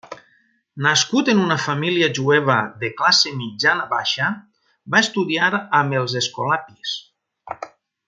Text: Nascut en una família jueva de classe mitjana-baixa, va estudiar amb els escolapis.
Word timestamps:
Nascut 0.85 1.29
en 1.33 1.41
una 1.47 1.57
família 1.65 2.07
jueva 2.19 2.57
de 2.85 2.91
classe 3.03 3.35
mitjana-baixa, 3.43 4.33
va 4.97 5.05
estudiar 5.09 5.53
amb 5.83 5.99
els 6.03 6.21
escolapis. 6.25 6.99